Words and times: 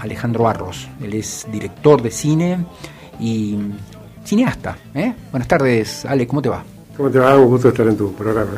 Alejandro 0.00 0.48
Arros. 0.48 0.88
Él 1.02 1.14
es 1.14 1.46
director 1.50 2.02
de 2.02 2.10
cine 2.10 2.64
y 3.20 3.58
cineasta. 4.24 4.76
¿eh? 4.94 5.14
Buenas 5.30 5.48
tardes, 5.48 6.04
Ale, 6.04 6.26
¿cómo 6.26 6.42
te 6.42 6.48
va? 6.48 6.62
¿Cómo 6.96 7.10
te 7.10 7.18
va? 7.18 7.36
Un 7.36 7.46
gusto 7.46 7.68
estar 7.68 7.86
en 7.86 7.96
tu 7.96 8.12
programa. 8.12 8.52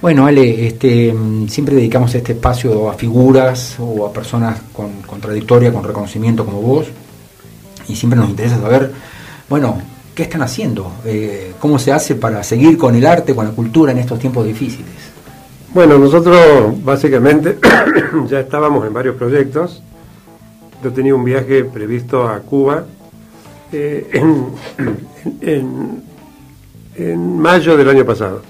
Bueno, 0.00 0.26
Ale, 0.26 0.66
este, 0.66 1.14
siempre 1.48 1.74
dedicamos 1.74 2.14
este 2.14 2.32
espacio 2.32 2.90
a 2.90 2.94
figuras 2.94 3.76
o 3.80 4.06
a 4.06 4.12
personas 4.12 4.60
con, 4.72 5.02
con 5.02 5.20
trayectoria, 5.20 5.72
con 5.72 5.82
reconocimiento 5.82 6.44
como 6.44 6.60
vos, 6.60 6.86
y 7.88 7.96
siempre 7.96 8.18
nos 8.18 8.28
interesa 8.28 8.60
saber, 8.60 8.92
bueno, 9.48 9.80
¿qué 10.14 10.24
están 10.24 10.42
haciendo? 10.42 10.92
Eh, 11.04 11.54
¿Cómo 11.58 11.78
se 11.78 11.92
hace 11.92 12.14
para 12.14 12.42
seguir 12.42 12.76
con 12.76 12.94
el 12.94 13.06
arte, 13.06 13.34
con 13.34 13.46
la 13.46 13.52
cultura 13.52 13.92
en 13.92 13.98
estos 13.98 14.18
tiempos 14.18 14.46
difíciles? 14.46 15.16
Bueno, 15.72 15.98
nosotros 15.98 16.38
básicamente 16.84 17.58
ya 18.28 18.40
estábamos 18.40 18.86
en 18.86 18.92
varios 18.92 19.16
proyectos. 19.16 19.82
Yo 20.86 20.92
tenía 20.92 21.16
un 21.16 21.24
viaje 21.24 21.64
previsto 21.64 22.28
a 22.28 22.38
Cuba 22.38 22.84
eh, 23.72 24.08
en, 25.40 26.02
mayo 27.40 27.76
del 27.76 27.88
año 27.88 28.04
pasado. 28.04 28.40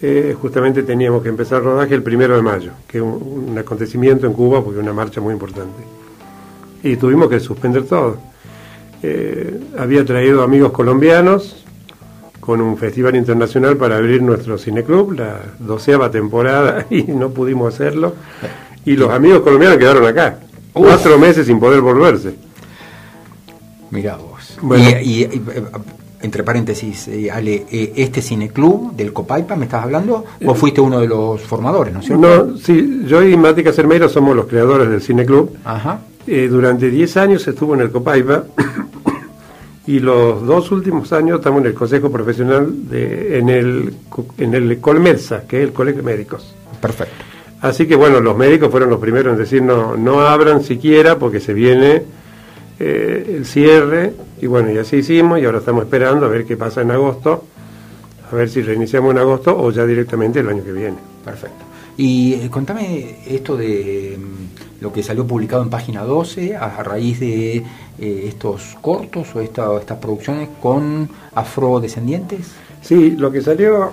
Eh, 0.00 0.36
justamente 0.40 0.84
teníamos 0.84 1.24
que 1.24 1.30
empezar 1.30 1.58
el 1.58 1.64
rodaje 1.64 1.92
el 1.92 2.04
primero 2.04 2.36
de 2.36 2.42
mayo, 2.42 2.70
que 2.86 2.98
es 2.98 3.02
un, 3.02 3.52
acontecimiento 3.58 4.28
en 4.28 4.32
Cuba 4.32 4.62
porque 4.62 4.78
una 4.78 4.92
marcha 4.92 5.20
muy 5.20 5.32
importante. 5.32 5.82
Y 6.84 6.94
tuvimos 6.98 7.28
que 7.28 7.40
suspender 7.40 7.82
todo. 7.82 8.18
Eh, 9.02 9.60
había 9.76 10.04
traído 10.04 10.44
amigos 10.44 10.70
colombianos 10.70 11.64
con 12.38 12.60
un 12.60 12.76
festival 12.76 13.16
internacional 13.16 13.76
para 13.76 13.96
abrir 13.96 14.22
nuestro 14.22 14.56
cineclub, 14.56 15.14
la 15.14 15.40
doceava 15.58 16.12
temporada, 16.12 16.86
y 16.90 17.02
no 17.02 17.30
pudimos 17.30 17.74
hacerlo. 17.74 18.14
Y 18.84 18.94
los 18.94 19.10
amigos 19.10 19.40
colombianos 19.40 19.78
quedaron 19.78 20.06
acá, 20.06 20.38
Uf. 20.74 20.86
cuatro 20.86 21.18
meses 21.18 21.46
sin 21.46 21.58
poder 21.58 21.80
volverse. 21.80 22.34
Mira 23.90 24.16
vos. 24.16 24.58
Bueno, 24.60 24.84
y, 25.00 25.08
y, 25.08 25.22
y, 25.22 25.42
entre 26.24 26.42
paréntesis, 26.42 27.08
eh, 27.08 27.30
Ale, 27.30 27.66
eh, 27.70 27.92
este 27.96 28.22
cineclub 28.22 28.96
del 28.96 29.12
Copaipa, 29.12 29.56
¿me 29.56 29.66
estás 29.66 29.84
hablando? 29.84 30.24
¿Vos 30.40 30.58
fuiste 30.58 30.80
uno 30.80 30.98
de 30.98 31.06
los 31.06 31.42
formadores, 31.42 31.92
no 31.92 32.00
es 32.00 32.06
cierto? 32.06 32.46
No, 32.46 32.56
sí, 32.56 33.02
yo 33.06 33.22
y 33.22 33.36
Mati 33.36 33.62
Casermeiro 33.62 34.08
somos 34.08 34.34
los 34.34 34.46
creadores 34.46 34.88
del 34.88 35.02
cineclub. 35.02 35.54
Ajá. 35.64 36.00
Eh, 36.26 36.48
durante 36.48 36.88
10 36.90 37.16
años 37.18 37.46
estuvo 37.46 37.74
en 37.74 37.82
el 37.82 37.90
Copaipa 37.90 38.44
y 39.86 40.00
los 40.00 40.46
dos 40.46 40.72
últimos 40.72 41.12
años 41.12 41.38
estamos 41.38 41.60
en 41.60 41.66
el 41.66 41.74
Consejo 41.74 42.10
Profesional 42.10 42.88
de, 42.88 43.38
en 43.38 43.50
el 43.50 43.94
en 44.38 44.54
el 44.54 44.80
Colmersa, 44.80 45.42
que 45.46 45.58
es 45.58 45.68
el 45.68 45.74
Colegio 45.74 46.00
de 46.00 46.06
Médicos. 46.06 46.54
Perfecto. 46.80 47.33
Así 47.64 47.86
que 47.86 47.96
bueno, 47.96 48.20
los 48.20 48.36
médicos 48.36 48.70
fueron 48.70 48.90
los 48.90 49.00
primeros 49.00 49.32
en 49.32 49.38
decir 49.38 49.62
no, 49.62 49.96
no 49.96 50.20
abran 50.20 50.62
siquiera 50.62 51.18
porque 51.18 51.40
se 51.40 51.54
viene 51.54 52.02
eh, 52.78 53.36
el 53.38 53.46
cierre 53.46 54.12
y 54.42 54.46
bueno, 54.46 54.70
y 54.70 54.76
así 54.76 54.96
hicimos 54.96 55.40
y 55.40 55.46
ahora 55.46 55.60
estamos 55.60 55.84
esperando 55.84 56.26
a 56.26 56.28
ver 56.28 56.44
qué 56.44 56.58
pasa 56.58 56.82
en 56.82 56.90
agosto, 56.90 57.42
a 58.30 58.34
ver 58.36 58.50
si 58.50 58.60
reiniciamos 58.60 59.12
en 59.12 59.18
agosto 59.18 59.56
o 59.58 59.70
ya 59.70 59.86
directamente 59.86 60.40
el 60.40 60.48
año 60.50 60.62
que 60.62 60.72
viene. 60.72 60.98
Perfecto. 61.24 61.64
Y 61.96 62.34
eh, 62.34 62.50
contame 62.50 63.20
esto 63.26 63.56
de 63.56 64.18
mm, 64.18 64.82
lo 64.82 64.92
que 64.92 65.02
salió 65.02 65.26
publicado 65.26 65.62
en 65.62 65.70
página 65.70 66.02
12 66.02 66.56
a, 66.56 66.66
a 66.66 66.82
raíz 66.82 67.18
de 67.18 67.56
eh, 67.56 67.64
estos 68.26 68.76
cortos 68.82 69.34
o 69.34 69.40
esta, 69.40 69.74
estas 69.78 69.96
producciones 69.96 70.50
con 70.60 71.08
afrodescendientes. 71.34 72.40
Sí, 72.82 73.12
lo 73.12 73.32
que 73.32 73.40
salió. 73.40 73.90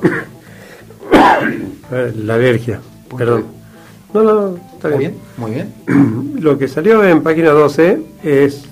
la 1.89 2.33
alergia, 2.33 2.81
perdón. 3.17 3.60
No, 4.13 4.23
no, 4.23 4.57
está 4.73 4.89
muy 4.89 4.97
bien. 4.97 5.11
bien. 5.11 5.21
Muy 5.37 5.51
bien. 5.51 6.33
Lo 6.41 6.57
que 6.57 6.67
salió 6.67 7.03
en 7.03 7.23
página 7.23 7.51
12 7.51 8.01
es 8.23 8.65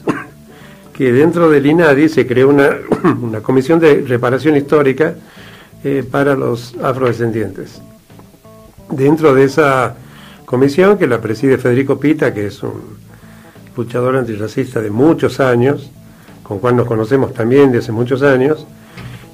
que 0.93 1.11
dentro 1.13 1.49
del 1.49 1.65
INADI 1.65 2.09
se 2.09 2.27
creó 2.27 2.49
una, 2.49 2.71
una 3.21 3.41
comisión 3.41 3.79
de 3.79 4.01
reparación 4.01 4.57
histórica 4.57 5.15
eh, 5.83 6.03
para 6.09 6.35
los 6.35 6.75
afrodescendientes. 6.83 7.81
Dentro 8.89 9.33
de 9.33 9.45
esa 9.45 9.95
comisión, 10.45 10.97
que 10.97 11.07
la 11.07 11.21
preside 11.21 11.57
Federico 11.57 11.99
Pita, 11.99 12.33
que 12.33 12.47
es 12.47 12.61
un 12.63 12.97
luchador 13.77 14.17
antirracista 14.17 14.81
de 14.81 14.89
muchos 14.89 15.39
años, 15.39 15.89
con 16.43 16.59
cual 16.59 16.75
nos 16.75 16.87
conocemos 16.87 17.33
también 17.33 17.71
de 17.71 17.77
hace 17.77 17.93
muchos 17.93 18.23
años, 18.23 18.65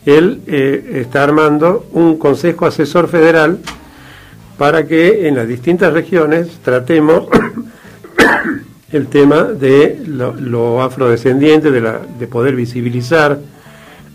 él 0.05 0.41
eh, 0.45 1.01
está 1.01 1.23
armando 1.23 1.88
un 1.94 2.17
consejo 2.17 2.67
asesor 2.67 3.07
federal 3.07 3.59
para 4.57 4.85
que 4.85 5.27
en 5.27 5.35
las 5.35 5.47
distintas 5.47 5.93
regiones 5.93 6.59
tratemos 6.63 7.27
el 8.91 9.07
tema 9.07 9.43
de 9.43 10.01
lo, 10.07 10.33
lo 10.33 10.81
afrodescendiente, 10.81 11.71
de, 11.71 11.81
la, 11.81 11.99
de 12.19 12.27
poder 12.27 12.55
visibilizar 12.55 13.39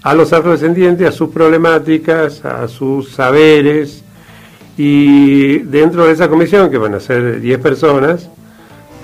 a 0.02 0.14
los 0.14 0.32
afrodescendientes, 0.32 1.06
a 1.06 1.12
sus 1.12 1.30
problemáticas, 1.30 2.44
a 2.44 2.66
sus 2.68 3.10
saberes, 3.10 4.02
y 4.76 5.58
dentro 5.58 6.06
de 6.06 6.12
esa 6.12 6.28
comisión, 6.28 6.70
que 6.70 6.78
van 6.78 6.94
a 6.94 7.00
ser 7.00 7.38
10 7.38 7.58
personas, 7.58 8.30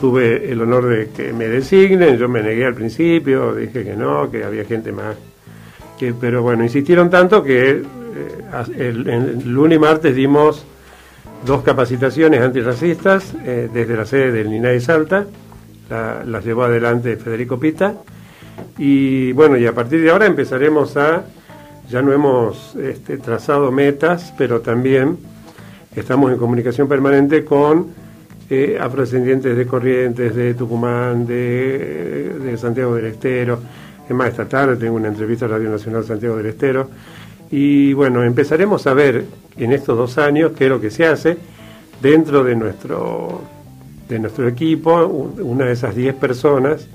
tuve 0.00 0.50
el 0.50 0.60
honor 0.62 0.86
de 0.86 1.08
que 1.10 1.34
me 1.34 1.48
designen, 1.48 2.16
yo 2.16 2.30
me 2.30 2.42
negué 2.42 2.64
al 2.64 2.74
principio, 2.74 3.54
dije 3.54 3.84
que 3.84 3.94
no, 3.94 4.30
que 4.30 4.44
había 4.44 4.64
gente 4.64 4.92
más. 4.92 5.16
Pero 6.20 6.42
bueno, 6.42 6.62
insistieron 6.62 7.10
tanto 7.10 7.42
que 7.42 7.70
eh, 7.70 7.82
el, 8.78 9.42
lunes 9.44 9.76
y 9.76 9.78
martes 9.78 10.14
dimos 10.14 10.64
dos 11.46 11.62
capacitaciones 11.62 12.42
antirracistas 12.42 13.34
eh, 13.44 13.70
desde 13.72 13.96
la 13.96 14.04
sede 14.04 14.32
del 14.32 14.52
INAI 14.52 14.80
Salta, 14.80 15.26
la, 15.88 16.24
las 16.24 16.44
llevó 16.44 16.64
adelante 16.64 17.16
Federico 17.16 17.58
Pita, 17.58 17.94
y 18.78 19.32
bueno, 19.32 19.56
y 19.56 19.66
a 19.66 19.72
partir 19.72 20.02
de 20.02 20.10
ahora 20.10 20.26
empezaremos 20.26 20.96
a, 20.96 21.24
ya 21.88 22.02
no 22.02 22.12
hemos 22.12 22.74
este, 22.74 23.18
trazado 23.18 23.70
metas, 23.70 24.34
pero 24.36 24.60
también 24.60 25.18
estamos 25.94 26.32
en 26.32 26.38
comunicación 26.38 26.88
permanente 26.88 27.44
con 27.44 27.88
eh, 28.50 28.78
afrodescendientes 28.80 29.56
de 29.56 29.66
Corrientes, 29.66 30.34
de 30.34 30.54
Tucumán, 30.54 31.26
de, 31.26 32.34
de, 32.42 32.56
Santiago 32.58 32.94
del 32.96 33.06
Estero. 33.06 33.60
Es 34.08 34.14
más, 34.14 34.28
esta 34.28 34.48
tarde 34.48 34.76
tengo 34.76 34.96
una 34.96 35.08
entrevista 35.08 35.46
a 35.46 35.48
Radio 35.48 35.70
Nacional 35.70 36.04
Santiago 36.04 36.36
del 36.36 36.46
Estero. 36.46 36.90
Y 37.50 37.92
bueno, 37.92 38.22
empezaremos 38.22 38.86
a 38.86 38.94
ver 38.94 39.24
en 39.58 39.72
estos 39.72 39.96
dos 39.96 40.18
años 40.18 40.52
qué 40.56 40.64
es 40.64 40.70
lo 40.70 40.80
que 40.80 40.90
se 40.90 41.06
hace 41.06 41.36
dentro 42.00 42.44
de 42.44 42.56
nuestro, 42.56 43.42
de 44.08 44.18
nuestro 44.18 44.48
equipo. 44.48 45.06
Una 45.06 45.66
de 45.66 45.72
esas 45.72 45.94
10 45.94 46.14
personas 46.16 46.86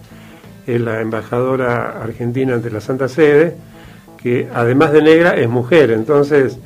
es 0.67 0.81
la 0.81 1.01
embajadora 1.01 2.01
argentina 2.01 2.53
ante 2.53 2.69
la 2.69 2.81
Santa 2.81 3.07
Sede, 3.07 3.55
que 4.21 4.47
además 4.53 4.91
de 4.91 5.01
negra 5.01 5.31
es 5.31 5.49
mujer. 5.49 5.91
Entonces, 5.91 6.57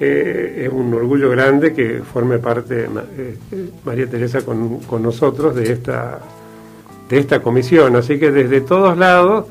eh, 0.00 0.64
es 0.66 0.72
un 0.72 0.92
orgullo 0.94 1.30
grande 1.30 1.72
que 1.72 2.00
forme 2.00 2.38
parte 2.38 2.86
eh, 2.86 3.36
María 3.84 4.08
Teresa 4.08 4.42
con, 4.42 4.78
con, 4.80 5.02
nosotros 5.02 5.54
de 5.54 5.72
esta, 5.72 6.18
de 7.08 7.18
esta 7.18 7.40
comisión. 7.40 7.96
Así 7.96 8.18
que 8.18 8.30
desde 8.30 8.60
todos 8.62 8.96
lados 8.96 9.46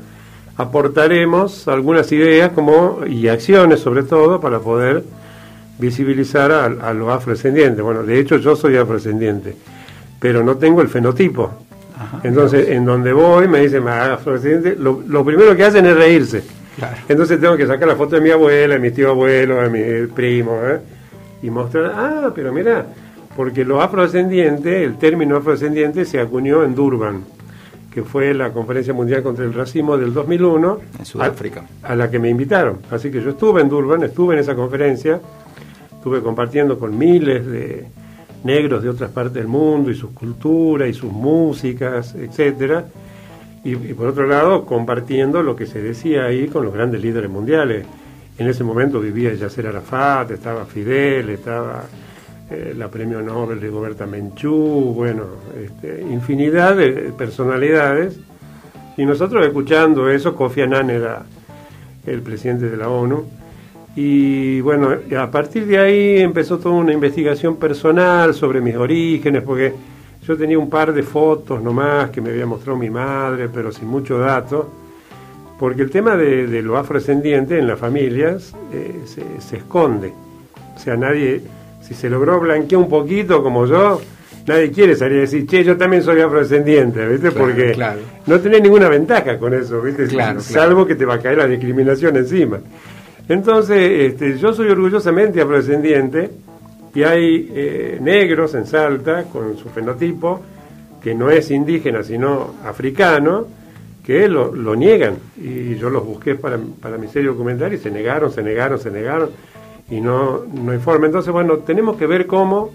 aportaremos 0.56 1.68
algunas 1.68 2.10
ideas 2.12 2.52
como, 2.52 3.00
y 3.06 3.28
acciones 3.28 3.80
sobre 3.80 4.02
todo 4.02 4.40
para 4.40 4.58
poder 4.58 5.04
visibilizar 5.78 6.52
a, 6.52 6.64
a 6.64 6.92
los 6.92 7.08
afrodescendientes. 7.10 7.82
Bueno, 7.82 8.02
de 8.02 8.18
hecho 8.18 8.36
yo 8.36 8.56
soy 8.56 8.76
afrodescendiente, 8.76 9.54
pero 10.20 10.42
no 10.42 10.56
tengo 10.56 10.80
el 10.82 10.88
fenotipo. 10.88 11.50
Ajá, 11.98 12.20
Entonces, 12.24 12.68
en 12.68 12.84
donde 12.84 13.12
voy 13.12 13.48
me 13.48 13.60
dicen, 13.60 13.86
afrodescendiente, 13.86 14.76
lo, 14.80 15.02
lo 15.06 15.24
primero 15.24 15.54
que 15.56 15.64
hacen 15.64 15.86
es 15.86 15.96
reírse. 15.96 16.42
Claro. 16.76 16.96
Entonces 17.08 17.38
tengo 17.40 17.56
que 17.56 17.66
sacar 17.66 17.86
la 17.86 17.96
foto 17.96 18.16
de 18.16 18.22
mi 18.22 18.30
abuela, 18.30 18.74
de 18.74 18.80
mi 18.80 18.90
tío 18.90 19.10
abuelo, 19.10 19.56
de 19.56 19.68
mi 19.68 20.06
primo, 20.06 20.58
¿eh? 20.64 20.80
y 21.42 21.50
mostrar, 21.50 21.92
ah, 21.94 22.32
pero 22.34 22.52
mira, 22.52 22.86
porque 23.36 23.64
lo 23.64 23.82
afrodescendiente, 23.82 24.82
el 24.84 24.96
término 24.96 25.36
afrodescendiente 25.36 26.04
se 26.04 26.18
acuñó 26.18 26.64
en 26.64 26.74
Durban, 26.74 27.24
que 27.92 28.02
fue 28.02 28.32
la 28.32 28.52
Conferencia 28.52 28.94
Mundial 28.94 29.22
contra 29.22 29.44
el 29.44 29.52
Racismo 29.52 29.98
del 29.98 30.14
2001, 30.14 30.78
en 30.98 31.04
Sudáfrica, 31.04 31.64
a, 31.82 31.88
a 31.92 31.96
la 31.96 32.10
que 32.10 32.18
me 32.18 32.30
invitaron. 32.30 32.78
Así 32.90 33.10
que 33.10 33.20
yo 33.20 33.30
estuve 33.30 33.60
en 33.60 33.68
Durban, 33.68 34.02
estuve 34.02 34.34
en 34.34 34.40
esa 34.40 34.54
conferencia, 34.54 35.20
estuve 36.02 36.20
compartiendo 36.20 36.78
con 36.80 36.98
miles 36.98 37.46
de 37.46 37.86
negros 38.42 38.82
de 38.82 38.88
otras 38.88 39.10
partes 39.12 39.34
del 39.34 39.46
mundo 39.46 39.88
y 39.90 39.94
sus 39.94 40.10
culturas 40.10 40.88
y 40.88 40.92
sus 40.92 41.12
músicas, 41.12 42.14
etcétera 42.16 42.84
y, 43.64 43.76
por 43.94 44.08
otro 44.08 44.26
lado 44.26 44.64
compartiendo 44.64 45.42
lo 45.42 45.54
que 45.54 45.66
se 45.66 45.80
decía 45.80 46.24
ahí 46.24 46.48
con 46.48 46.64
los 46.64 46.74
grandes 46.74 47.00
líderes 47.00 47.30
mundiales. 47.30 47.86
En 48.38 48.48
ese 48.48 48.64
momento 48.64 48.98
vivía 48.98 49.32
Yasser 49.34 49.68
Arafat, 49.68 50.32
estaba 50.32 50.64
Fidel, 50.64 51.30
estaba 51.30 51.84
eh, 52.50 52.74
la 52.76 52.88
premio 52.88 53.22
Nobel 53.22 53.60
de 53.60 53.68
Goberta 53.68 54.06
Menchú, 54.06 54.92
bueno, 54.96 55.24
este, 55.62 56.02
infinidad 56.02 56.76
de 56.76 57.12
personalidades. 57.16 58.18
Y 58.96 59.04
nosotros 59.04 59.46
escuchando 59.46 60.10
eso, 60.10 60.34
Kofi 60.34 60.62
Annan 60.62 60.90
era 60.90 61.22
el 62.04 62.20
presidente 62.22 62.68
de 62.68 62.76
la 62.76 62.88
ONU. 62.88 63.41
Y 63.94 64.60
bueno, 64.62 64.96
a 65.18 65.30
partir 65.30 65.66
de 65.66 65.78
ahí 65.78 66.18
empezó 66.18 66.58
toda 66.58 66.74
una 66.76 66.92
investigación 66.92 67.56
personal 67.56 68.32
sobre 68.34 68.60
mis 68.60 68.76
orígenes, 68.76 69.42
porque 69.42 69.72
Yo 70.26 70.36
tenía 70.36 70.56
un 70.56 70.70
par 70.70 70.92
de 70.92 71.02
fotos 71.02 71.60
nomás 71.60 72.10
que 72.10 72.20
me 72.20 72.30
había 72.30 72.46
mostrado 72.46 72.78
mi 72.78 72.88
madre, 72.88 73.48
pero 73.48 73.72
sin 73.72 73.88
mucho 73.88 74.18
dato, 74.18 74.70
porque 75.58 75.82
el 75.82 75.90
tema 75.90 76.16
de, 76.16 76.62
lo 76.62 76.78
afrodescendiente 76.78 77.58
en 77.58 77.66
las 77.66 77.76
familias 77.76 78.54
eh, 78.72 79.00
se, 79.04 79.56
esconde. 79.56 80.12
O 80.76 80.78
sea, 80.78 80.96
nadie, 80.96 81.42
si 81.80 81.94
se 81.94 82.08
logró 82.08 82.38
blanquear 82.38 82.80
un 82.80 82.88
poquito 82.88 83.42
como 83.42 83.66
yo, 83.66 84.00
nadie 84.46 84.70
quiere 84.70 84.94
salir 84.94 85.18
a 85.18 85.20
decir, 85.22 85.44
che, 85.44 85.64
yo 85.64 85.76
también 85.76 86.04
soy 86.04 86.20
afrodescendiente, 86.20 87.04
¿viste? 87.08 87.32
porque 87.32 87.76
no 88.26 88.38
tenés 88.38 88.62
ninguna 88.62 88.88
ventaja 88.88 89.38
con 89.38 89.54
eso, 89.54 89.82
¿viste? 89.82 90.08
Salvo 90.38 90.86
que 90.86 90.94
te 90.94 91.04
va 91.04 91.14
a 91.14 91.18
caer 91.18 91.38
la 91.38 91.48
discriminación 91.48 92.16
encima. 92.16 92.60
Entonces, 93.28 94.12
este, 94.12 94.38
yo 94.38 94.52
soy 94.52 94.68
orgullosamente 94.68 95.40
afrodescendiente 95.40 96.30
y 96.94 97.02
hay 97.02 97.50
eh, 97.54 97.98
negros 98.00 98.54
en 98.54 98.66
Salta 98.66 99.24
con 99.24 99.56
su 99.56 99.68
fenotipo, 99.68 100.40
que 101.02 101.14
no 101.14 101.30
es 101.30 101.50
indígena 101.50 102.02
sino 102.02 102.54
africano, 102.64 103.46
que 104.04 104.28
lo, 104.28 104.74
niegan. 104.74 105.14
Y 105.40 105.76
yo 105.76 105.88
los 105.88 106.04
busqué 106.04 106.34
para, 106.34 106.58
para 106.80 106.98
mi 106.98 107.08
serie 107.08 107.28
documental 107.28 107.72
y 107.72 107.78
se 107.78 107.90
negaron, 107.90 108.30
se 108.32 108.42
negaron, 108.42 108.78
se 108.78 108.90
negaron 108.90 109.30
y 109.92 110.00
no, 110.00 110.44
no. 110.46 110.72
Entonces, 110.72 111.32
bueno, 111.32 111.58
tenemos 111.58 111.96
que 111.96 112.06
ver 112.06 112.26
cómo 112.26 112.70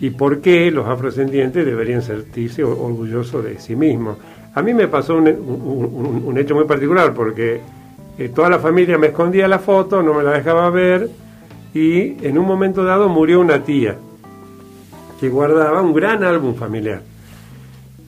y 0.00 0.10
por 0.10 0.40
qué 0.40 0.70
los 0.72 0.86
afrodescendientes 0.86 1.64
deberían 1.64 2.02
sentirse 2.02 2.64
orgullosos 2.64 3.44
de 3.44 3.60
sí 3.60 3.76
mismos. 3.76 4.18
A 4.54 4.62
mí 4.62 4.74
me 4.74 4.88
pasó 4.88 5.16
un, 5.16 6.34
hecho 6.38 6.54
muy 6.56 6.64
particular 6.64 7.14
porque 7.14 7.60
eh, 8.18 8.30
toda 8.34 8.48
la 8.48 8.58
familia 8.58 8.96
me 8.98 9.08
escondía 9.08 9.46
la 9.46 9.58
foto, 9.58 10.02
no 10.02 10.14
me 10.14 10.22
la 10.22 10.32
dejaba 10.32 10.70
ver 10.70 11.08
y 11.74 12.24
en 12.26 12.38
un 12.38 12.46
momento 12.46 12.82
dado 12.82 13.08
murió 13.08 13.40
una 13.40 13.62
tía 13.62 13.96
que 15.20 15.28
guardaba 15.28 15.82
un 15.82 15.92
gran 15.92 16.24
álbum 16.24 16.54
familiar. 16.54 17.02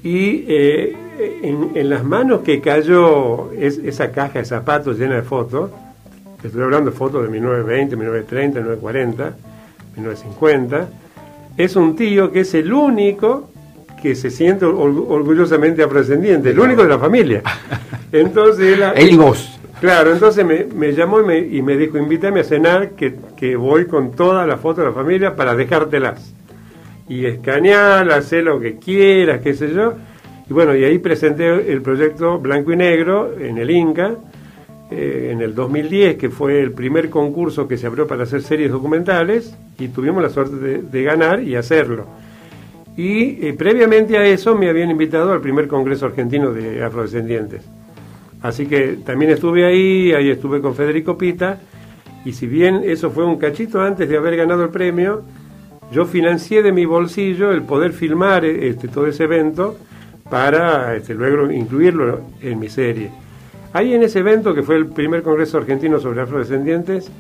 Y 0.03 0.45
eh, 0.49 0.97
en, 1.43 1.91
las 1.91 2.05
manos 2.05 2.41
que 2.41 2.61
cayó 2.61 3.53
esa 3.53 4.11
caja 4.11 4.39
de 4.39 4.45
zapatos 4.45 4.99
llena 4.99 5.17
de 5.17 5.23
fotos, 5.23 5.71
estoy 6.43 6.63
hablando 6.63 6.91
de 6.91 6.97
fotos 6.97 7.23
de 7.25 7.29
1920, 7.29 7.97
1930, 7.97 8.61
1940, 8.61 9.37
1950, 9.97 10.89
es 11.59 11.77
un 11.77 11.97
tío 11.97 12.31
que 12.31 12.41
es 12.41 12.55
el 12.55 12.73
único 12.73 13.51
que 14.01 14.15
se 14.15 14.31
siente 14.31 14.65
orgullosamente 14.65 15.83
afrodescendiente, 15.83 16.51
el 16.51 16.61
único 16.61 16.85
de 16.85 16.89
la 16.89 16.99
familia. 16.99 17.43
Entonces 18.13 18.79
él 18.95 19.13
y 19.13 19.17
vos. 19.17 19.58
Claro, 19.81 20.13
entonces 20.13 20.45
me, 20.45 20.93
llamó 20.93 21.21
y 21.21 21.63
me, 21.63 21.77
dijo, 21.77 21.99
invítame 21.99 22.41
a 22.41 22.45
cenar, 22.45 22.91
que, 22.91 23.57
voy 23.57 23.87
con 23.87 24.11
todas 24.11 24.47
las 24.47 24.61
fotos 24.61 24.79
de 24.79 24.91
la 24.91 24.93
familia 24.93 25.37
para 25.37 25.55
dejártelas. 25.55 26.35
Y 27.09 27.25
escanear, 27.25 28.11
hacer 28.11 28.45
lo 28.45 28.59
que 28.59 28.77
quieras, 28.77 29.41
qué 29.41 29.55
sé 29.55 29.73
yo. 29.73 29.95
Y 30.51 30.53
bueno, 30.53 30.75
y 30.75 30.85
ahí 30.85 30.99
presenté 30.99 31.73
el 31.73 31.81
proyecto 31.81 32.39
Blanco 32.39 32.73
y 32.73 32.77
Negro 32.77 33.39
en 33.39 33.57
el 33.57 33.71
Inca, 33.71 34.17
eh, 34.91 35.31
en 35.33 35.43
el 35.43 35.55
2010, 35.55 36.17
que 36.17 36.29
fue 36.29 36.61
el 36.61 36.73
primer 36.73 37.09
concurso 37.09 37.69
que 37.69 37.77
se 37.77 37.87
abrió 37.87 38.07
para 38.07 38.25
hacer 38.25 38.43
series 38.43 38.73
documentales, 38.73 39.57
y 39.79 39.89
tuvimos 39.89 40.23
la 40.23 40.29
suerte 40.29 40.83
de, 40.83 41.03
ganar 41.05 41.41
y 41.41 41.55
hacerlo. 41.55 42.07
Y 42.97 43.47
eh, 43.47 43.55
previamente 43.57 44.19
a 44.19 44.25
eso 44.25 44.57
me 44.57 44.69
habían 44.69 44.91
invitado 44.91 45.33
al 45.33 45.41
primer 45.41 45.69
Congreso 45.69 46.07
Argentino 46.07 46.53
de 46.53 46.83
Afrodescendientes. 46.83 47.63
Así 48.43 48.67
que 48.67 48.99
también 49.05 49.32
estuve 49.32 49.67
ahí, 49.67 50.12
ahí 50.12 50.31
estuve 50.31 50.61
con 50.61 50.75
Federico 50.75 51.19
Pita, 51.19 51.61
y 52.25 52.32
si 52.32 52.46
bien 52.46 52.82
eso 52.85 53.11
fue 53.11 53.25
un 53.25 53.37
cachito 53.38 53.81
antes 53.81 54.08
de 54.08 54.17
haber 54.17 54.37
ganado 54.37 54.62
el 54.64 54.70
premio, 54.70 55.23
yo 55.90 56.05
financié 56.05 56.62
de 56.62 56.73
mi 56.73 56.85
bolsillo 56.85 57.50
el 57.52 57.62
poder 57.62 57.93
filmar 57.93 58.44
este, 58.44 58.88
todo 58.88 59.06
ese 59.06 59.25
evento 59.25 59.76
para 60.29 60.94
este, 60.94 61.14
luego 61.14 61.50
incluirlo 61.50 62.20
en 62.43 62.58
mi 62.58 62.69
serie. 62.69 63.11
Ahí 63.73 63.94
en 63.94 64.02
ese 64.02 64.20
evento, 64.20 64.55
que 64.55 64.62
fue 64.62 64.76
el 64.76 64.87
primer 64.87 65.23
Congreso 65.23 65.58
Argentino 65.58 65.99
sobre 65.99 66.20
Afrodescendientes, 66.20 67.11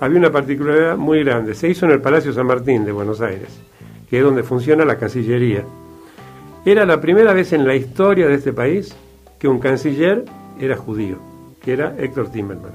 había 0.00 0.18
una 0.18 0.30
particularidad 0.30 0.96
muy 0.96 1.24
grande. 1.24 1.54
Se 1.54 1.68
hizo 1.68 1.86
en 1.86 1.92
el 1.92 2.00
Palacio 2.00 2.32
San 2.32 2.46
Martín 2.46 2.84
de 2.84 2.92
Buenos 2.92 3.20
Aires, 3.20 3.60
que 4.08 4.18
es 4.18 4.24
donde 4.24 4.42
funciona 4.42 4.84
la 4.84 4.96
Cancillería. 4.96 5.64
Era 6.64 6.84
la 6.84 7.00
primera 7.00 7.32
vez 7.32 7.52
en 7.52 7.66
la 7.66 7.74
historia 7.74 8.26
de 8.26 8.34
este 8.34 8.52
país 8.52 8.94
que 9.38 9.48
un 9.48 9.58
canciller 9.58 10.24
era 10.58 10.76
judío, 10.76 11.18
que 11.60 11.72
era 11.72 11.94
Héctor 11.98 12.30
Timmerman. 12.30 12.72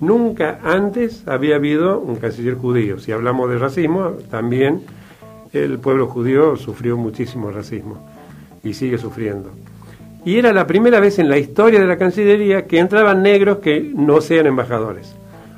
Nunca 0.00 0.60
antes 0.62 1.26
había 1.26 1.56
habido 1.56 2.00
un 2.00 2.16
canciller 2.16 2.54
judío. 2.54 2.98
Si 2.98 3.12
hablamos 3.12 3.50
de 3.50 3.58
racismo, 3.58 4.12
también 4.30 4.82
el 5.52 5.78
pueblo 5.78 6.06
judío 6.06 6.56
sufrió 6.56 6.96
muchísimo 6.96 7.50
racismo 7.50 8.08
y 8.64 8.72
sigue 8.74 8.98
sufriendo. 8.98 9.50
Y 10.24 10.36
era 10.36 10.52
la 10.52 10.66
primera 10.66 11.00
vez 11.00 11.18
en 11.18 11.28
la 11.28 11.38
historia 11.38 11.80
de 11.80 11.86
la 11.86 11.96
Cancillería 11.96 12.66
que 12.66 12.78
entraban 12.78 13.22
negros 13.22 13.58
que 13.58 13.80
no 13.80 14.20
sean 14.20 14.46
embajadores. 14.46 15.14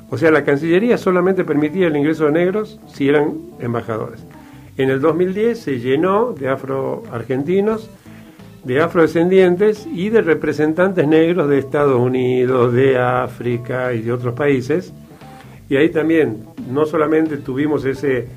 O 0.09 0.17
sea, 0.17 0.31
la 0.31 0.43
Cancillería 0.43 0.97
solamente 0.97 1.43
permitía 1.43 1.87
el 1.87 1.97
ingreso 1.97 2.25
de 2.25 2.31
negros 2.31 2.79
si 2.87 3.09
eran 3.09 3.33
embajadores. 3.59 4.23
En 4.77 4.89
el 4.89 5.01
2010 5.01 5.59
se 5.59 5.79
llenó 5.79 6.33
de 6.33 6.49
afroargentinos 6.49 7.89
de 8.63 8.81
afrodescendientes 8.81 9.87
y 9.93 10.09
de 10.09 10.21
representantes 10.21 11.07
negros 11.07 11.49
de 11.49 11.59
Estados 11.59 11.99
Unidos, 11.99 12.73
de 12.73 12.97
África 12.97 13.93
y 13.93 14.01
de 14.01 14.11
otros 14.11 14.33
países. 14.33 14.93
Y 15.69 15.75
ahí 15.75 15.89
también 15.89 16.45
no 16.69 16.85
solamente 16.85 17.37
tuvimos 17.37 17.83
ese 17.85 18.27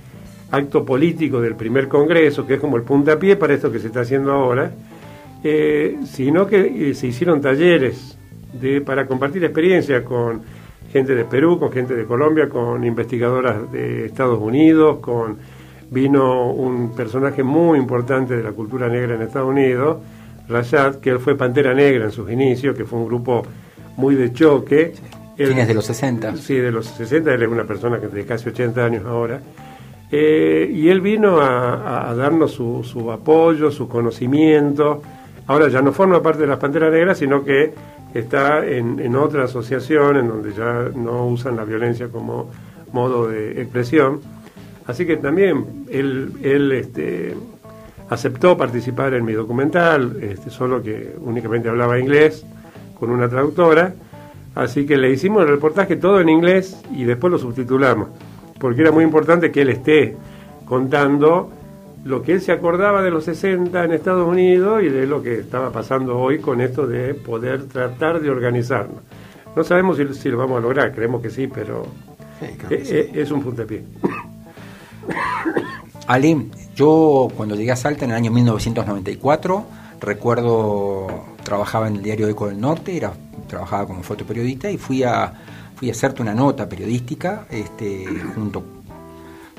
acto 0.50 0.84
político 0.84 1.40
del 1.40 1.54
primer 1.54 1.88
Congreso, 1.88 2.46
que 2.46 2.54
es 2.54 2.60
como 2.60 2.76
el 2.76 2.82
puntapié 2.82 3.36
para 3.36 3.54
esto 3.54 3.70
que 3.70 3.78
se 3.78 3.88
está 3.88 4.00
haciendo 4.00 4.32
ahora, 4.32 4.72
eh, 5.44 5.98
sino 6.06 6.46
que 6.46 6.90
eh, 6.90 6.94
se 6.94 7.08
hicieron 7.08 7.40
talleres 7.40 8.18
de, 8.52 8.80
para 8.80 9.06
compartir 9.06 9.44
experiencia 9.44 10.04
con 10.04 10.42
gente 10.92 11.14
de 11.14 11.24
Perú, 11.24 11.58
con 11.58 11.70
gente 11.72 11.94
de 11.94 12.04
Colombia, 12.04 12.48
con 12.48 12.84
investigadoras 12.84 13.70
de 13.70 14.06
Estados 14.06 14.40
Unidos, 14.40 14.98
con 14.98 15.36
vino 15.90 16.50
un 16.50 16.94
personaje 16.96 17.42
muy 17.42 17.78
importante 17.78 18.36
de 18.36 18.42
la 18.42 18.52
cultura 18.52 18.88
negra 18.88 19.14
en 19.14 19.22
Estados 19.22 19.48
Unidos, 19.48 19.98
Rashad, 20.48 20.96
que 20.96 21.10
él 21.10 21.18
fue 21.18 21.36
Pantera 21.36 21.74
Negra 21.74 22.04
en 22.04 22.12
sus 22.12 22.30
inicios, 22.30 22.76
que 22.76 22.84
fue 22.84 22.98
un 22.98 23.06
grupo 23.06 23.42
muy 23.96 24.14
de 24.14 24.32
choque. 24.32 24.94
¿Tienes 25.36 25.68
de 25.68 25.74
los 25.74 25.84
60? 25.86 26.36
Sí, 26.36 26.54
de 26.54 26.72
los 26.72 26.86
60, 26.86 27.34
él 27.34 27.42
es 27.42 27.48
una 27.48 27.64
persona 27.64 28.00
que 28.00 28.08
de 28.08 28.24
casi 28.24 28.48
80 28.48 28.84
años 28.84 29.04
ahora. 29.06 29.40
Eh, 30.10 30.70
y 30.72 30.88
él 30.88 31.00
vino 31.00 31.40
a, 31.40 32.14
darnos 32.16 32.52
su, 32.52 32.84
su, 32.84 33.10
apoyo, 33.10 33.70
su 33.70 33.88
conocimiento. 33.88 35.02
Ahora 35.46 35.68
ya 35.68 35.82
no 35.82 35.92
forma 35.92 36.22
parte 36.22 36.42
de 36.42 36.46
las 36.46 36.58
Panteras 36.58 36.92
Negras, 36.92 37.18
sino 37.18 37.44
que 37.44 37.72
está 38.14 38.64
en, 38.64 39.00
en 39.00 39.16
otra 39.16 39.44
asociación 39.44 40.16
en 40.16 40.28
donde 40.28 40.52
ya 40.52 40.90
no 40.94 41.26
usan 41.26 41.56
la 41.56 41.64
violencia 41.64 42.08
como 42.08 42.50
modo 42.92 43.28
de 43.28 43.60
expresión. 43.60 44.20
Así 44.86 45.04
que 45.04 45.16
también 45.16 45.86
él, 45.90 46.32
él 46.42 46.72
este, 46.72 47.34
aceptó 48.08 48.56
participar 48.56 49.14
en 49.14 49.24
mi 49.24 49.32
documental, 49.32 50.18
este, 50.22 50.50
solo 50.50 50.82
que 50.82 51.16
únicamente 51.20 51.68
hablaba 51.68 51.98
inglés, 51.98 52.44
con 52.98 53.10
una 53.10 53.28
traductora, 53.28 53.94
así 54.54 54.86
que 54.86 54.96
le 54.96 55.10
hicimos 55.10 55.42
el 55.42 55.48
reportaje 55.48 55.96
todo 55.96 56.20
en 56.20 56.28
inglés 56.28 56.80
y 56.92 57.04
después 57.04 57.30
lo 57.30 57.38
subtitulamos, 57.38 58.08
porque 58.58 58.82
era 58.82 58.90
muy 58.90 59.04
importante 59.04 59.50
que 59.50 59.62
él 59.62 59.70
esté 59.70 60.16
contando 60.64 61.50
lo 62.04 62.22
que 62.22 62.32
él 62.32 62.40
se 62.40 62.52
acordaba 62.52 63.02
de 63.02 63.10
los 63.10 63.24
60 63.24 63.84
en 63.84 63.92
Estados 63.92 64.26
Unidos 64.26 64.82
y 64.82 64.88
de 64.88 65.06
lo 65.06 65.22
que 65.22 65.40
estaba 65.40 65.72
pasando 65.72 66.16
hoy 66.18 66.38
con 66.38 66.60
esto 66.60 66.86
de 66.86 67.14
poder 67.14 67.64
tratar 67.64 68.20
de 68.20 68.30
organizarnos. 68.30 69.00
No 69.56 69.64
sabemos 69.64 69.96
si, 69.96 70.28
lo 70.28 70.38
vamos 70.38 70.58
a 70.58 70.60
lograr, 70.60 70.94
creemos 70.94 71.20
que 71.20 71.30
sí, 71.30 71.48
pero 71.48 71.86
e, 72.70 73.10
e, 73.14 73.20
es, 73.20 73.30
un 73.30 73.42
puntapié. 73.42 73.82
Ali, 76.06 76.50
yo 76.74 77.28
cuando 77.36 77.56
llegué 77.56 77.72
a 77.72 77.76
Salta 77.76 78.04
en 78.04 78.12
el 78.12 78.16
año 78.16 78.30
1994, 78.30 79.64
recuerdo, 80.00 81.06
trabajaba 81.42 81.88
en 81.88 81.96
el 81.96 82.02
diario 82.02 82.28
Eco 82.28 82.46
del 82.46 82.60
Norte, 82.60 82.96
era, 82.96 83.12
trabajaba 83.48 83.86
como 83.86 84.02
fotoperiodista 84.02 84.70
y 84.70 84.78
fui 84.78 85.02
a, 85.02 85.32
fui 85.74 85.88
a 85.88 85.92
hacerte 85.92 86.22
una 86.22 86.34
nota 86.34 86.68
periodística 86.68 87.46
este, 87.50 88.04
junto 88.34 88.62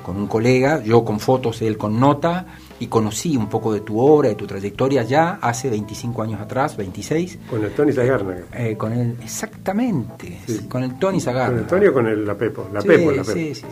con 0.03 0.15
un 0.15 0.27
colega, 0.27 0.81
yo 0.81 1.03
con 1.03 1.19
fotos, 1.19 1.61
él 1.61 1.77
con 1.77 1.99
nota, 1.99 2.45
y 2.79 2.87
conocí 2.87 3.35
un 3.35 3.49
poco 3.49 3.73
de 3.73 3.81
tu 3.81 3.99
obra, 3.99 4.29
de 4.29 4.35
tu 4.35 4.47
trayectoria 4.47 5.03
ya 5.03 5.39
hace 5.41 5.69
25 5.69 6.21
años 6.21 6.39
atrás, 6.39 6.77
26. 6.77 7.39
Con 7.49 7.65
el 7.65 7.71
Tony 7.71 7.91
Zagarna. 7.91 8.37
Eh, 8.53 8.77
con 8.77 8.93
el, 8.93 9.17
exactamente, 9.21 10.39
con 10.69 10.83
el 10.83 10.97
Tony 10.97 11.19
Zagarna. 11.19 11.49
Con 11.49 11.59
el 11.59 11.67
Tony 11.67 11.87
o 11.87 11.93
con 11.93 12.07
el 12.07 12.25
La 12.25 12.37
Pepo, 12.37 12.69
La 12.71 12.81
Pepo, 12.81 13.11
la 13.11 13.23
Pepo. 13.23 13.33
Sí, 13.33 13.53
sí 13.53 13.65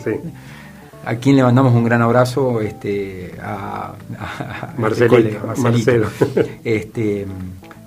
a 1.06 1.16
quien 1.16 1.36
le 1.36 1.44
mandamos 1.44 1.74
un 1.74 1.84
gran 1.84 2.02
abrazo 2.02 2.62
este, 2.62 3.34
a, 3.42 3.94
este 4.92 5.40
Marcelo. 5.58 6.08
Este, 6.64 7.28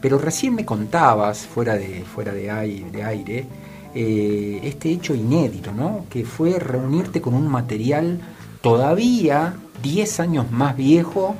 pero 0.01 0.19
recién 0.19 0.55
me 0.55 0.65
contabas, 0.65 1.47
fuera 1.47 1.75
de, 1.75 2.05
fuera 2.05 2.33
de 2.33 2.51
aire, 2.51 3.47
eh, 3.95 4.61
este 4.63 4.91
hecho 4.91 5.15
inédito, 5.15 5.73
¿no? 5.73 6.05
que 6.09 6.25
fue 6.25 6.59
reunirte 6.59 7.21
con 7.21 7.35
un 7.35 7.49
material 7.49 8.21
todavía 8.61 9.55
10 9.83 10.21
años 10.21 10.51
más 10.51 10.77
viejo 10.77 11.37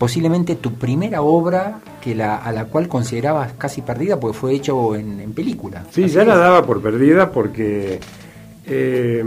posiblemente 0.00 0.54
tu 0.54 0.72
primera 0.72 1.20
obra 1.20 1.80
que 2.00 2.14
la, 2.14 2.36
a 2.36 2.52
la 2.52 2.64
cual 2.64 2.88
considerabas 2.88 3.52
casi 3.58 3.82
perdida 3.82 4.18
porque 4.18 4.38
fue 4.38 4.54
hecho 4.54 4.96
en, 4.96 5.32
película. 5.34 5.84
Sí, 5.90 6.08
ya 6.08 6.24
la 6.24 6.36
daba 6.36 6.64
por 6.64 6.80
perdida 6.80 7.30
porque 7.30 8.00
eh, 8.66 9.22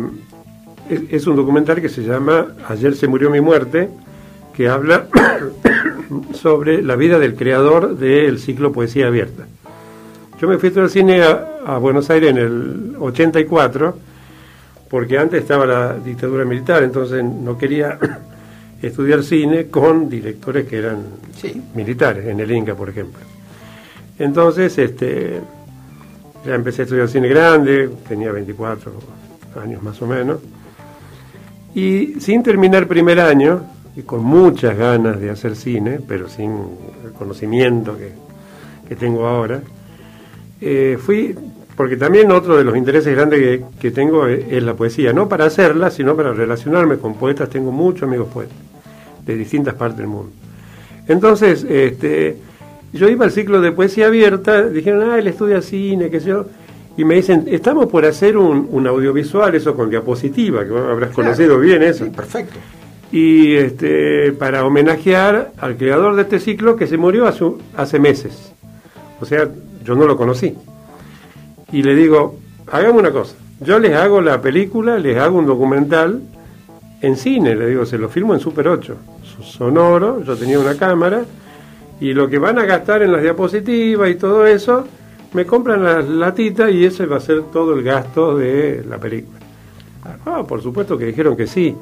es, 0.89 1.27
un 1.27 1.35
documental 1.35 1.81
que 1.81 1.89
se 1.89 2.03
llama 2.03 2.47
Ayer 2.67 2.95
se 2.95 3.07
murió 3.07 3.29
mi 3.29 3.41
muerte, 3.41 3.89
que 4.53 4.67
habla 4.67 5.07
sobre 6.33 6.81
la 6.81 6.95
vida 6.95 7.19
del 7.19 7.35
creador 7.35 7.97
del 7.97 8.39
ciclo 8.39 8.71
Poesía 8.71 9.07
Abierta. 9.07 9.45
Yo 10.39 10.47
me 10.47 10.57
fui 10.57 10.71
al 10.75 10.89
cine 10.89 11.23
a, 11.23 11.77
Buenos 11.77 12.09
Aires 12.09 12.31
en 12.31 12.37
el 12.37 12.95
84, 12.99 13.97
porque 14.89 15.17
antes 15.17 15.41
estaba 15.41 15.65
la 15.65 15.93
dictadura 15.93 16.43
militar, 16.43 16.83
entonces 16.83 17.23
no 17.23 17.57
quería 17.57 17.97
estudiar 18.81 19.23
cine 19.23 19.67
con 19.67 20.09
directores 20.09 20.67
que 20.67 20.77
eran 20.77 21.03
militares, 21.73 22.27
en 22.27 22.39
el 22.39 22.51
Inca, 22.51 22.75
por 22.75 22.89
ejemplo. 22.89 23.21
Entonces, 24.19 24.77
este, 24.77 25.39
ya 26.45 26.55
empecé 26.55 26.81
a 26.81 26.85
estudiar 26.85 27.07
cine 27.07 27.29
grande, 27.29 27.89
tenía 28.07 28.31
24 28.31 28.91
años 29.63 29.81
más 29.81 30.01
o 30.01 30.07
menos, 30.07 30.39
y 31.75 32.19
sin 32.19 32.43
terminar 32.43 32.87
primer 32.87 33.19
año, 33.19 33.61
y 33.95 34.01
con 34.01 34.23
muchas 34.23 34.77
ganas 34.77 35.19
de 35.19 35.29
hacer 35.29 35.55
cine, 35.55 35.99
pero 36.07 36.27
sin 36.27 36.51
el 37.05 37.11
conocimiento 37.17 37.97
que, 37.97 38.23
tengo 38.95 39.25
ahora, 39.25 39.59
eh, 40.61 40.99
fui, 41.03 41.35
porque 41.75 41.97
también 41.97 42.31
otro 42.31 42.55
de 42.55 42.63
los 42.63 42.77
intereses 42.77 43.15
grandes 43.15 43.39
que, 43.39 43.65
que 43.79 43.89
tengo 43.89 44.27
es, 44.27 44.45
es, 44.51 44.61
la 44.61 44.75
poesía, 44.75 45.11
no 45.13 45.27
para 45.27 45.45
hacerla, 45.45 45.89
sino 45.89 46.15
para 46.15 46.31
relacionarme 46.31 46.97
con 46.97 47.15
poetas, 47.15 47.49
tengo 47.49 47.71
muchos 47.71 48.03
amigos 48.03 48.27
poetas 48.31 48.55
de 49.25 49.35
distintas 49.35 49.73
partes 49.73 49.97
del 49.97 50.07
mundo. 50.07 50.31
Entonces, 51.07 51.65
este, 51.67 52.37
yo 52.93 53.09
iba 53.09 53.25
al 53.25 53.31
ciclo 53.31 53.61
de 53.61 53.71
poesía 53.71 54.07
abierta, 54.07 54.61
dijeron, 54.69 55.09
ah, 55.09 55.17
él 55.17 55.27
estudia 55.27 55.61
cine, 55.61 56.11
qué 56.11 56.19
sé 56.19 56.29
yo, 56.29 56.45
y 56.95 57.05
me 57.05 57.15
dicen, 57.15 57.45
estamos 57.47 57.87
por 57.87 58.05
hacer 58.05 58.37
un, 58.37 58.87
audiovisual, 58.87 59.55
eso 59.55 59.75
con 59.75 59.89
diapositiva, 59.89 60.65
que 60.65 60.77
habrás 60.77 61.11
conocido 61.11 61.59
bien 61.59 61.81
eso. 61.83 62.09
perfecto. 62.11 62.57
Y 63.11 63.55
este, 63.55 64.31
para 64.31 64.65
homenajear 64.65 65.51
al 65.57 65.77
creador 65.77 66.15
de 66.15 66.23
este 66.23 66.39
ciclo 66.39 66.75
que 66.75 66.87
se 66.87 66.97
murió 66.97 67.27
hace, 67.27 67.45
hace 67.75 67.99
meses. 67.99 68.53
O 69.21 69.25
sea, 69.25 69.49
yo 69.83 69.95
no 69.95 70.05
lo 70.05 70.17
conocí. 70.17 70.55
Y 71.71 71.83
le 71.83 71.95
digo, 71.95 72.39
hagamos 72.71 73.01
una 73.01 73.11
cosa, 73.11 73.35
yo 73.59 73.79
les 73.79 73.93
hago 73.93 74.21
la 74.21 74.41
película, 74.41 74.97
les 74.99 75.17
hago 75.17 75.37
un 75.37 75.45
documental 75.45 76.21
en 77.01 77.17
cine, 77.17 77.55
le 77.55 77.67
digo, 77.67 77.85
se 77.85 77.97
lo 77.97 78.09
filmo 78.09 78.33
en 78.33 78.39
Super 78.39 78.67
8 78.67 78.97
sonoro, 79.41 80.23
yo 80.23 80.35
tenía 80.35 80.59
una 80.59 80.75
cámara, 80.75 81.23
y 81.99 82.13
lo 82.13 82.29
que 82.29 82.37
van 82.37 82.59
a 82.59 82.65
gastar 82.65 83.01
en 83.01 83.11
las 83.11 83.21
diapositivas 83.21 84.09
y 84.09 84.15
todo 84.15 84.45
eso, 84.45 84.85
me 85.33 85.45
compran 85.45 85.83
las 85.83 86.07
latitas 86.07 86.71
y 86.71 86.85
ese 86.85 87.05
va 87.05 87.17
a 87.17 87.19
ser 87.19 87.43
todo 87.51 87.73
el 87.73 87.83
gasto 87.83 88.37
de 88.37 88.83
la 88.87 88.97
película. 88.97 89.39
Ah, 90.25 90.43
por 90.47 90.61
supuesto 90.61 90.97
que 90.97 91.05
dijeron 91.05 91.35
que 91.35 91.47
sí. 91.47 91.75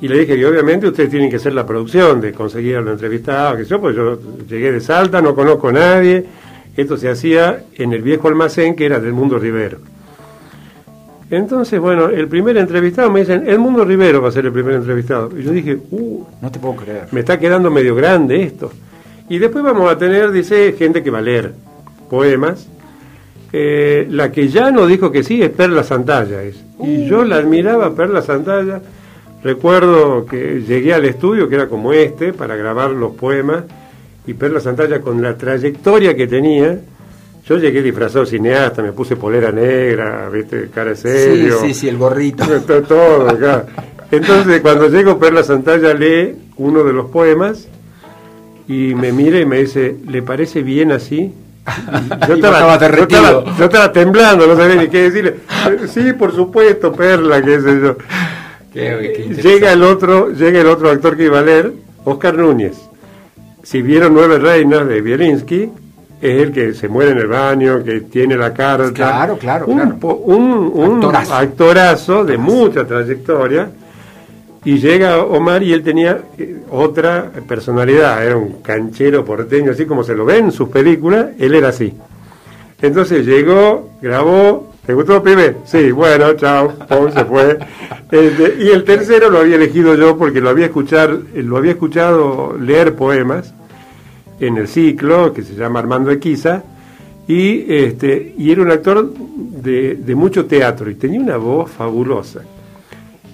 Y 0.00 0.08
le 0.08 0.18
dije 0.18 0.36
que 0.36 0.46
obviamente 0.46 0.88
ustedes 0.88 1.10
tienen 1.10 1.28
que 1.28 1.36
hacer 1.36 1.52
la 1.52 1.66
producción 1.66 2.20
de 2.20 2.32
conseguir 2.32 2.76
a 2.76 2.80
los 2.80 2.92
entrevistados, 2.92 3.58
que 3.58 3.64
yo, 3.66 3.80
pues 3.80 3.94
yo 3.94 4.18
llegué 4.48 4.72
de 4.72 4.80
Salta, 4.80 5.20
no 5.20 5.34
conozco 5.34 5.68
a 5.68 5.72
nadie. 5.72 6.24
Esto 6.74 6.96
se 6.96 7.10
hacía 7.10 7.64
en 7.74 7.92
el 7.92 8.00
viejo 8.00 8.28
almacén 8.28 8.74
que 8.74 8.86
era 8.86 8.98
del 8.98 9.12
Mundo 9.12 9.38
Rivero. 9.38 9.78
Entonces, 11.28 11.78
bueno, 11.78 12.08
el 12.08 12.28
primer 12.28 12.56
entrevistado 12.56 13.10
me 13.10 13.20
dicen, 13.20 13.46
el 13.46 13.58
Mundo 13.58 13.84
Rivero 13.84 14.22
va 14.22 14.30
a 14.30 14.32
ser 14.32 14.46
el 14.46 14.52
primer 14.52 14.76
entrevistado. 14.76 15.30
Y 15.38 15.42
yo 15.42 15.52
dije, 15.52 15.78
uh, 15.90 16.24
no 16.40 16.50
te 16.50 16.58
puedo 16.58 16.76
creer. 16.76 17.08
Me 17.12 17.20
está 17.20 17.38
quedando 17.38 17.70
medio 17.70 17.94
grande 17.94 18.42
esto. 18.42 18.72
Y 19.28 19.38
después 19.38 19.62
vamos 19.62 19.92
a 19.92 19.98
tener, 19.98 20.32
dice, 20.32 20.72
gente 20.78 21.02
que 21.02 21.10
va 21.10 21.18
a 21.18 21.22
leer 21.22 21.52
poemas. 22.10 22.68
Eh, 23.52 24.06
la 24.10 24.30
que 24.30 24.48
ya 24.48 24.70
no 24.70 24.86
dijo 24.86 25.10
que 25.10 25.22
sí 25.22 25.42
es 25.42 25.50
Perla 25.50 25.82
Santalla. 25.82 26.42
Es. 26.42 26.56
Y 26.80 27.04
uh. 27.04 27.08
yo 27.08 27.24
la 27.24 27.36
admiraba, 27.36 27.94
Perla 27.94 28.20
Santalla. 28.22 28.82
Recuerdo 29.42 30.26
que 30.26 30.62
llegué 30.66 30.92
al 30.92 31.06
estudio, 31.06 31.48
que 31.48 31.54
era 31.54 31.68
como 31.68 31.92
este, 31.92 32.32
para 32.34 32.56
grabar 32.56 32.90
los 32.90 33.14
poemas. 33.14 33.64
Y 34.26 34.34
Perla 34.34 34.60
Santalla, 34.60 35.00
con 35.00 35.22
la 35.22 35.36
trayectoria 35.36 36.14
que 36.14 36.26
tenía, 36.26 36.78
yo 37.46 37.56
llegué 37.56 37.82
disfrazado 37.82 38.26
cineasta, 38.26 38.82
me 38.82 38.92
puse 38.92 39.16
polera 39.16 39.50
negra, 39.50 40.28
viste, 40.28 40.68
cara 40.72 40.94
serio. 40.94 41.58
Sí, 41.58 41.68
sí, 41.68 41.74
sí, 41.74 41.88
el 41.88 41.96
gorrito. 41.96 42.44
Todo, 42.88 43.28
acá. 43.28 43.66
Entonces, 44.10 44.60
cuando 44.60 44.88
llego, 44.88 45.18
Perla 45.18 45.42
Santalla 45.42 45.94
lee 45.94 46.34
uno 46.58 46.84
de 46.84 46.92
los 46.92 47.10
poemas 47.10 47.66
y 48.68 48.94
me 48.94 49.12
mira 49.12 49.40
y 49.40 49.46
me 49.46 49.60
dice, 49.60 49.96
¿le 50.06 50.22
parece 50.22 50.62
bien 50.62 50.92
así? 50.92 51.32
Yo 52.28 52.34
estaba, 52.34 52.78
yo, 52.78 53.44
yo 53.56 53.64
estaba, 53.64 53.92
temblando, 53.92 54.46
no 54.46 54.56
sabía 54.56 54.76
ni 54.76 54.88
qué 54.88 55.10
decirle. 55.10 55.36
Sí, 55.88 56.12
por 56.12 56.34
supuesto, 56.34 56.92
Perla, 56.92 57.42
qué 57.42 57.60
sé 57.60 57.80
yo. 57.80 57.96
llega 59.42 59.72
el 59.72 59.82
otro, 59.82 60.30
llega 60.30 60.60
el 60.60 60.66
otro 60.66 60.90
actor 60.90 61.16
que 61.16 61.24
iba 61.24 61.40
a 61.40 61.42
leer, 61.42 61.72
Oscar 62.04 62.34
Núñez. 62.36 62.76
Si 63.62 63.82
vieron 63.82 64.14
Nueve 64.14 64.38
Reinas 64.38 64.86
de 64.86 65.00
Bielinski, 65.00 65.70
es 66.20 66.42
el 66.42 66.52
que 66.52 66.74
se 66.74 66.88
muere 66.88 67.12
en 67.12 67.18
el 67.18 67.26
baño, 67.26 67.82
que 67.82 68.02
tiene 68.02 68.36
la 68.36 68.52
carta. 68.52 68.92
Claro, 68.92 69.38
claro, 69.38 69.66
un, 69.66 69.80
Un, 69.80 71.04
actorazo. 71.30 72.24
de 72.24 72.36
mucha 72.36 72.86
trayectoria. 72.86 73.70
Y 74.64 74.78
llega 74.78 75.22
Omar 75.24 75.62
y 75.62 75.72
él 75.72 75.82
tenía 75.82 76.20
eh, 76.36 76.56
otra 76.70 77.30
personalidad, 77.48 78.24
era 78.24 78.36
un 78.36 78.60
canchero 78.60 79.24
porteño, 79.24 79.72
así 79.72 79.86
como 79.86 80.04
se 80.04 80.14
lo 80.14 80.26
ven 80.26 80.46
en 80.46 80.52
sus 80.52 80.68
películas, 80.68 81.28
él 81.38 81.54
era 81.54 81.68
así. 81.68 81.94
Entonces 82.82 83.24
llegó, 83.24 83.90
grabó, 84.02 84.72
¿te 84.84 84.92
gustó, 84.92 85.22
pibe? 85.22 85.56
Sí, 85.64 85.90
bueno, 85.90 86.34
chao, 86.34 86.74
se 87.12 87.24
fue. 87.24 87.58
Este, 88.10 88.56
y 88.64 88.70
el 88.70 88.82
tercero 88.82 89.30
lo 89.30 89.38
había 89.38 89.54
elegido 89.54 89.94
yo 89.94 90.18
porque 90.18 90.40
lo 90.40 90.48
había, 90.48 90.66
escuchar, 90.66 91.16
lo 91.32 91.56
había 91.58 91.70
escuchado 91.70 92.56
leer 92.58 92.96
poemas 92.96 93.54
en 94.40 94.56
el 94.56 94.66
ciclo, 94.66 95.32
que 95.32 95.42
se 95.42 95.54
llama 95.54 95.78
Armando 95.78 96.10
Equiza, 96.10 96.64
y, 97.28 97.72
este, 97.72 98.34
y 98.36 98.50
era 98.50 98.62
un 98.62 98.72
actor 98.72 99.14
de, 99.14 99.94
de 99.94 100.14
mucho 100.16 100.46
teatro 100.46 100.90
y 100.90 100.96
tenía 100.96 101.20
una 101.20 101.36
voz 101.36 101.70
fabulosa. 101.70 102.40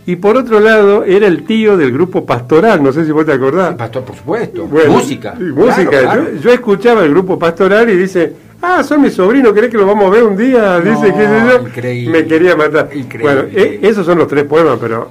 Y 0.06 0.14
por 0.16 0.36
otro 0.36 0.60
lado, 0.60 1.02
era 1.02 1.26
el 1.26 1.42
tío 1.42 1.76
del 1.76 1.90
grupo 1.92 2.24
pastoral, 2.24 2.80
no 2.80 2.92
sé 2.92 3.04
si 3.04 3.10
vos 3.10 3.26
te 3.26 3.32
acordás. 3.32 3.74
pastor, 3.74 4.04
por 4.04 4.14
supuesto. 4.14 4.66
música. 4.66 5.34
Música. 5.34 6.20
Yo, 6.40 6.52
escuchaba 6.52 7.04
el 7.04 7.10
grupo 7.10 7.36
pastoral 7.36 7.90
y 7.90 7.96
dice, 7.96 8.32
ah, 8.62 8.84
son 8.84 9.02
mis 9.02 9.14
sobrinos, 9.14 9.52
¿querés 9.52 9.68
que 9.68 9.76
lo 9.76 9.84
vamos 9.84 10.06
a 10.06 10.10
ver 10.10 10.22
un 10.22 10.36
día? 10.36 10.80
dice, 10.80 11.12
que 11.12 12.08
Me 12.08 12.24
quería 12.24 12.54
matar. 12.54 12.88
Bueno, 13.20 13.42
e, 13.52 13.80
esos 13.82 14.06
son 14.06 14.18
los 14.18 14.28
tres 14.28 14.44
poemas, 14.44 14.78
pero 14.80 15.10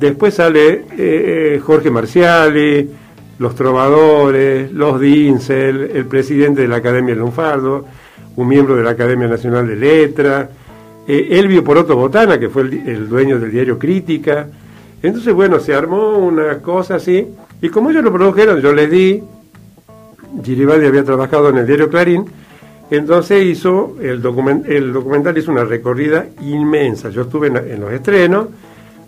después 0.00 0.32
sale 0.32 0.70
eh, 0.70 0.84
eh, 0.96 1.60
Jorge 1.62 1.90
Marciali, 1.90 2.88
los 3.38 3.54
trovadores, 3.54 4.72
los 4.72 5.00
Dinsel, 5.00 5.90
el 5.94 6.06
presidente 6.06 6.62
de 6.62 6.68
la 6.68 6.76
Academia 6.76 7.14
Lunfardo, 7.14 7.84
un 8.36 8.48
miembro 8.48 8.74
de 8.74 8.84
la 8.84 8.90
Academia 8.92 9.28
Nacional 9.28 9.68
de 9.68 9.76
Letras, 9.76 10.48
eh, 11.06 11.28
Elvio 11.30 11.62
Poroto 11.62 11.96
Botana, 11.96 12.38
que 12.38 12.48
fue 12.48 12.62
el, 12.62 13.08
dueño 13.08 13.38
del 13.38 13.50
diario 13.50 13.78
Crítica. 13.78 14.48
Entonces, 15.02 15.34
bueno, 15.34 15.60
se 15.60 15.74
armó 15.74 16.18
una 16.18 16.58
cosa 16.58 16.96
así, 16.96 17.26
y 17.60 17.68
como 17.68 17.90
ellos 17.90 18.04
lo 18.04 18.12
produjeron, 18.12 18.60
yo 18.60 18.72
les 18.72 18.90
di, 18.90 19.22
Giribaldi 20.42 20.86
había 20.86 21.04
trabajado 21.04 21.50
en 21.50 21.58
el 21.58 21.66
diario 21.66 21.90
Clarín, 21.90 22.24
entonces 22.90 23.44
hizo, 23.44 23.96
el, 24.00 24.22
el 24.66 24.92
documental 24.92 25.36
hizo 25.36 25.50
una 25.50 25.64
recorrida 25.64 26.26
inmensa. 26.42 27.10
Yo 27.10 27.22
estuve 27.22 27.48
en 27.48 27.80
los 27.80 27.92
estrenos, 27.92 28.48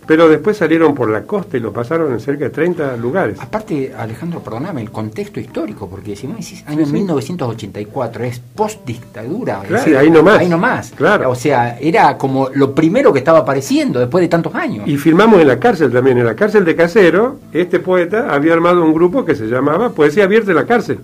pero 0.07 0.29
después 0.29 0.55
salieron 0.55 0.95
por 0.95 1.09
la 1.09 1.23
costa 1.23 1.57
y 1.57 1.59
lo 1.59 1.73
pasaron 1.73 2.13
en 2.13 2.21
cerca 2.21 2.45
de 2.45 2.49
30 2.49 2.95
lugares. 2.95 3.37
Aparte, 3.41 3.93
Alejandro, 3.95 4.39
perdóname, 4.39 4.81
el 4.81 4.89
contexto 4.89 5.41
histórico, 5.41 5.89
porque 5.89 6.15
si 6.15 6.27
me 6.27 6.35
decís 6.35 6.63
año 6.65 6.85
1984, 6.85 8.23
es 8.23 8.39
post-dictadura. 8.39 9.61
Claro, 9.67 9.99
ahí 9.99 10.09
nomás. 10.09 10.39
Ahí 10.39 10.47
nomás. 10.47 10.91
Claro. 10.95 11.29
O 11.29 11.35
sea, 11.35 11.77
era 11.79 12.17
como 12.17 12.49
lo 12.53 12.73
primero 12.73 13.11
que 13.11 13.19
estaba 13.19 13.39
apareciendo 13.39 13.99
después 13.99 14.21
de 14.21 14.29
tantos 14.29 14.55
años. 14.55 14.87
Y 14.87 14.95
filmamos 14.95 15.41
en 15.41 15.47
la 15.49 15.59
cárcel 15.59 15.91
también. 15.91 16.17
En 16.17 16.25
la 16.25 16.35
cárcel 16.35 16.63
de 16.63 16.75
Casero, 16.75 17.39
este 17.51 17.79
poeta 17.79 18.33
había 18.33 18.53
armado 18.53 18.83
un 18.83 18.93
grupo 18.93 19.25
que 19.25 19.35
se 19.35 19.47
llamaba 19.47 19.89
Poesía 19.89 20.23
Abierta 20.23 20.51
en 20.51 20.55
la 20.55 20.65
Cárcel. 20.65 20.99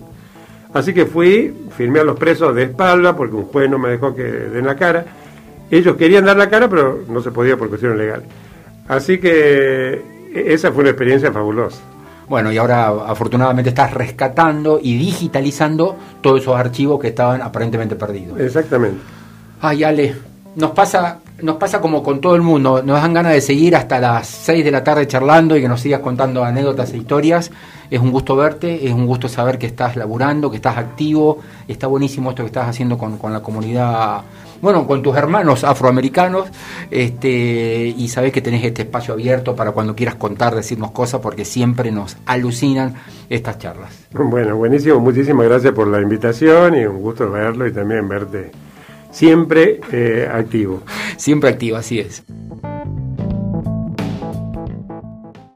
Así 0.72 0.94
que 0.94 1.04
fui, 1.04 1.54
filmé 1.76 2.00
a 2.00 2.04
los 2.04 2.18
presos 2.18 2.54
de 2.54 2.64
espalda, 2.64 3.14
porque 3.14 3.36
un 3.36 3.44
juez 3.44 3.70
no 3.70 3.78
me 3.78 3.90
dejó 3.90 4.14
que 4.14 4.22
den 4.22 4.64
la 4.64 4.74
cara. 4.74 5.04
Ellos 5.70 5.96
querían 5.96 6.24
dar 6.24 6.36
la 6.36 6.48
cara, 6.48 6.68
pero 6.68 7.04
no 7.06 7.20
se 7.20 7.30
podía 7.30 7.56
por 7.56 7.68
cuestiones 7.68 7.98
legales. 7.98 8.26
Así 8.88 9.18
que 9.18 10.02
esa 10.34 10.72
fue 10.72 10.82
una 10.82 10.90
experiencia 10.90 11.32
fabulosa. 11.32 11.80
Bueno, 12.28 12.50
y 12.50 12.56
ahora 12.56 12.88
afortunadamente 13.06 13.70
estás 13.70 13.92
rescatando 13.92 14.80
y 14.82 14.96
digitalizando 14.96 15.96
todos 16.22 16.40
esos 16.40 16.56
archivos 16.56 17.00
que 17.00 17.08
estaban 17.08 17.42
aparentemente 17.42 17.96
perdidos. 17.96 18.40
Exactamente. 18.40 18.98
Ay, 19.60 19.84
Ale, 19.84 20.14
nos 20.56 20.70
pasa 20.70 21.20
nos 21.42 21.56
pasa 21.56 21.80
como 21.80 22.02
con 22.02 22.20
todo 22.20 22.36
el 22.36 22.42
mundo, 22.42 22.82
nos 22.82 23.00
dan 23.00 23.12
ganas 23.12 23.32
de 23.32 23.40
seguir 23.40 23.74
hasta 23.74 23.98
las 23.98 24.26
6 24.26 24.64
de 24.64 24.70
la 24.70 24.84
tarde 24.84 25.06
charlando 25.08 25.56
y 25.56 25.60
que 25.60 25.68
nos 25.68 25.80
sigas 25.80 26.00
contando 26.00 26.44
anécdotas 26.44 26.92
e 26.92 26.96
historias. 26.96 27.50
Es 27.90 28.00
un 28.00 28.12
gusto 28.12 28.36
verte, 28.36 28.86
es 28.86 28.92
un 28.92 29.06
gusto 29.06 29.28
saber 29.28 29.58
que 29.58 29.66
estás 29.66 29.96
laburando, 29.96 30.50
que 30.50 30.56
estás 30.56 30.76
activo, 30.76 31.38
está 31.66 31.86
buenísimo 31.86 32.30
esto 32.30 32.44
que 32.44 32.48
estás 32.48 32.68
haciendo 32.68 32.96
con, 32.96 33.18
con 33.18 33.32
la 33.32 33.40
comunidad, 33.40 34.22
bueno, 34.60 34.86
con 34.86 35.02
tus 35.02 35.16
hermanos 35.16 35.64
afroamericanos, 35.64 36.48
este, 36.90 37.94
y 37.96 38.08
sabes 38.08 38.32
que 38.32 38.40
tenés 38.40 38.64
este 38.64 38.82
espacio 38.82 39.14
abierto 39.14 39.54
para 39.54 39.72
cuando 39.72 39.94
quieras 39.94 40.14
contar, 40.16 40.54
decirnos 40.54 40.90
cosas, 40.90 41.20
porque 41.20 41.44
siempre 41.44 41.90
nos 41.90 42.16
alucinan 42.26 42.94
estas 43.28 43.58
charlas. 43.58 44.06
Bueno, 44.12 44.56
buenísimo, 44.56 45.00
muchísimas 45.00 45.46
gracias 45.46 45.72
por 45.72 45.88
la 45.88 46.00
invitación 46.00 46.76
y 46.76 46.84
un 46.86 47.00
gusto 47.00 47.30
verlo 47.30 47.66
y 47.66 47.72
también 47.72 48.08
verte 48.08 48.50
siempre 49.10 49.80
eh, 49.92 50.28
activo. 50.30 50.82
Siempre 51.16 51.50
activo, 51.50 51.76
así 51.76 52.00
es. 52.00 52.24